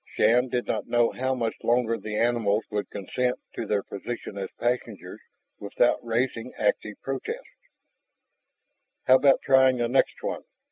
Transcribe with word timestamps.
Shann 0.15 0.49
did 0.49 0.65
not 0.65 0.87
know 0.87 1.11
how 1.11 1.35
much 1.35 1.53
longer 1.61 1.95
the 1.95 2.15
animals 2.17 2.63
would 2.71 2.89
consent 2.89 3.37
to 3.53 3.67
their 3.67 3.83
position 3.83 4.35
as 4.35 4.49
passengers 4.59 5.21
without 5.59 6.03
raising 6.03 6.53
active 6.57 6.99
protest. 7.03 7.45
"How 9.03 9.17
about 9.17 9.41
trying 9.43 9.77
the 9.77 9.87
next 9.87 10.23
one?" 10.23 10.41